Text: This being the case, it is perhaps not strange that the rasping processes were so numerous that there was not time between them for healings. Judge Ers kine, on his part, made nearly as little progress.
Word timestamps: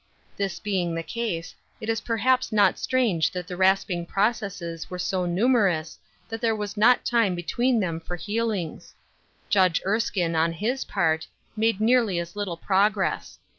This 0.35 0.59
being 0.59 0.95
the 0.95 1.03
case, 1.03 1.53
it 1.79 1.87
is 1.87 2.01
perhaps 2.01 2.51
not 2.51 2.79
strange 2.79 3.29
that 3.29 3.45
the 3.47 3.55
rasping 3.55 4.03
processes 4.07 4.89
were 4.89 4.97
so 4.97 5.27
numerous 5.27 5.99
that 6.27 6.41
there 6.41 6.55
was 6.55 6.75
not 6.75 7.05
time 7.05 7.35
between 7.35 7.79
them 7.79 7.99
for 7.99 8.15
healings. 8.15 8.95
Judge 9.47 9.79
Ers 9.85 10.09
kine, 10.09 10.35
on 10.35 10.53
his 10.53 10.85
part, 10.85 11.27
made 11.55 11.79
nearly 11.79 12.17
as 12.17 12.35
little 12.35 12.57
progress. 12.57 13.37